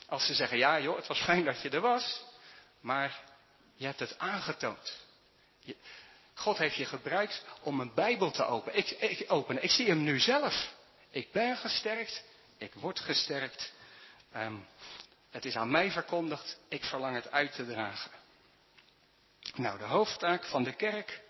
[0.10, 2.24] als ze zeggen, ja joh, het was fijn dat je er was.
[2.82, 3.24] Maar
[3.76, 4.98] je hebt het aangetoond.
[6.34, 8.78] God heeft je gebruikt om een Bijbel te openen.
[9.00, 9.64] Ik, openen.
[9.64, 10.74] ik zie hem nu zelf.
[11.10, 12.24] Ik ben gesterkt.
[12.58, 13.74] Ik word gesterkt.
[14.36, 14.68] Um,
[15.30, 16.58] het is aan mij verkondigd.
[16.68, 18.12] Ik verlang het uit te dragen.
[19.56, 21.22] Nou, de hoofdtaak van de kerk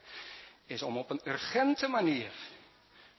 [0.66, 2.32] is om op een urgente manier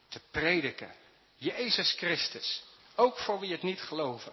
[0.08, 0.94] te prediken.
[1.34, 2.62] Jezus Christus.
[2.94, 4.32] Ook voor wie het niet geloven.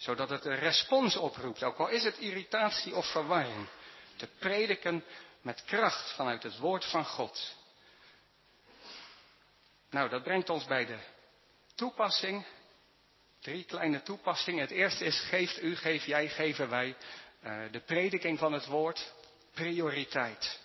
[0.00, 1.62] Zodat het een respons oproept.
[1.62, 3.68] Ook al is het irritatie of verwarring.
[4.16, 5.04] Te prediken
[5.42, 7.56] met kracht vanuit het woord van God.
[9.90, 10.98] Nou, dat brengt ons bij de
[11.74, 12.46] toepassing.
[13.40, 14.60] Drie kleine toepassingen.
[14.60, 16.96] Het eerste is, geeft u, geef jij, geven wij.
[17.42, 19.12] Uh, de prediking van het woord,
[19.54, 20.60] prioriteit.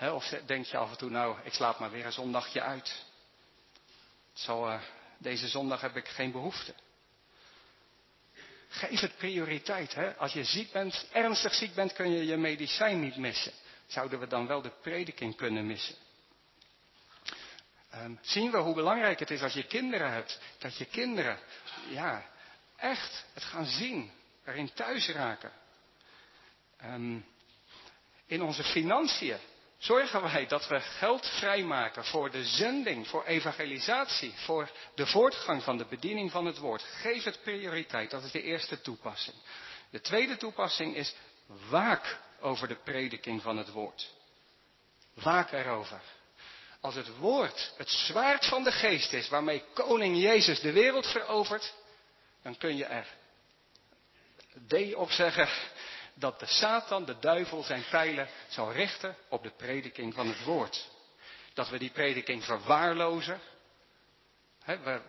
[0.00, 3.04] Of denk je af en toe, nou, ik slaap maar weer een zondagje uit.
[4.48, 4.82] Uh,
[5.18, 6.74] deze zondag heb ik geen behoefte.
[8.74, 9.94] Geef het prioriteit.
[9.94, 10.16] Hè?
[10.16, 13.52] Als je ziek bent, ernstig ziek bent, kun je je medicijn niet missen.
[13.86, 15.94] Zouden we dan wel de prediking kunnen missen?
[17.94, 20.40] Um, zien we hoe belangrijk het is als je kinderen hebt.
[20.58, 21.38] Dat je kinderen,
[21.88, 22.26] ja,
[22.76, 24.10] echt het gaan zien.
[24.44, 25.52] Erin thuis raken.
[26.84, 27.24] Um,
[28.26, 29.38] in onze financiën
[29.84, 35.78] zorgen wij dat we geld vrijmaken voor de zending, voor evangelisatie, voor de voortgang van
[35.78, 36.82] de bediening van het woord.
[36.82, 39.36] Geef het prioriteit, dat is de eerste toepassing.
[39.90, 41.14] De tweede toepassing is
[41.68, 44.12] waak over de prediking van het woord.
[45.14, 46.00] Waak erover.
[46.80, 51.74] Als het woord het zwaard van de geest is waarmee koning Jezus de wereld verovert,
[52.42, 53.06] dan kun je er
[54.68, 55.48] D op zeggen
[56.14, 60.88] dat de Satan, de duivel, zijn pijlen zal richten op de prediking van het woord.
[61.54, 63.40] Dat we die prediking verwaarlozen.
[64.64, 65.00] we,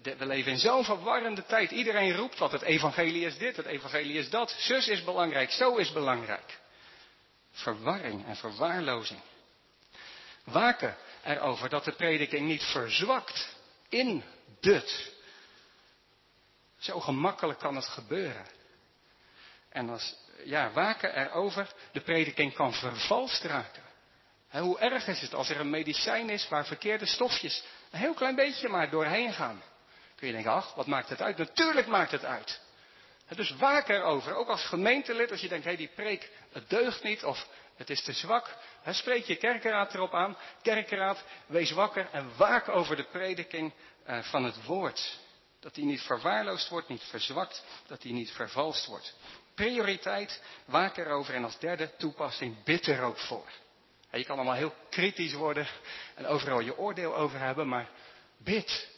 [0.00, 1.70] we, leven in zo'n verwarrende tijd.
[1.70, 2.52] Iedereen roept wat.
[2.52, 4.50] Het evangelie is dit, het evangelie is dat.
[4.58, 6.58] Zus is belangrijk, zo is belangrijk.
[7.50, 9.20] Verwarring en verwaarlozing.
[10.44, 13.56] Waken erover dat de prediking niet verzwakt
[13.88, 14.24] in
[14.60, 15.12] dut.
[16.78, 18.46] Zo gemakkelijk kan het gebeuren.
[19.68, 20.14] En als,
[20.44, 23.82] ja, waken erover, de prediking kan vervalst raken.
[24.50, 28.34] hoe erg is het als er een medicijn is waar verkeerde stofjes een heel klein
[28.34, 29.62] beetje maar doorheen gaan.
[30.16, 31.36] Kun je denken, ach, wat maakt het uit?
[31.36, 32.60] Natuurlijk maakt het uit.
[33.28, 37.02] Dus waak erover, ook als gemeentelid, als je denkt, hé, hey, die preek, het deugt
[37.02, 38.56] niet of het is te zwak.
[38.90, 40.36] spreek je kerkeraad erop aan.
[40.62, 43.72] Kerkeraad, wees wakker en waak over de prediking
[44.04, 45.18] eh, van het woord.
[45.60, 49.14] Dat die niet verwaarloosd wordt, niet verzwakt, dat die niet vervalst wordt.
[49.54, 53.50] Prioriteit, waak erover en als derde toepassing, bid er ook voor.
[54.10, 55.66] Je kan allemaal heel kritisch worden
[56.14, 57.88] en overal je oordeel over hebben, maar
[58.36, 58.88] bid.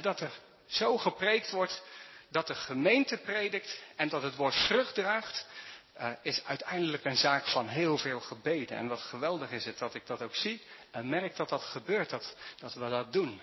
[0.00, 0.30] Dat er
[0.66, 1.82] zo gepreekt wordt
[2.28, 5.46] dat de gemeente predikt en dat het woord vrucht draagt,
[5.92, 8.76] eh, is uiteindelijk een zaak van heel veel gebeden.
[8.76, 12.10] En wat geweldig is het dat ik dat ook zie en merk dat dat gebeurt,
[12.10, 13.40] dat, dat we dat doen.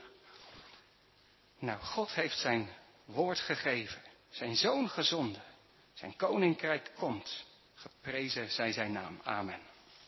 [1.60, 2.70] Nou, God heeft zijn
[3.06, 5.44] woord gegeven, zijn zoon gezonden,
[6.02, 7.46] zijn koninkrijk komt.
[7.74, 9.20] Geprezen zij zijn naam.
[9.24, 9.71] Amen.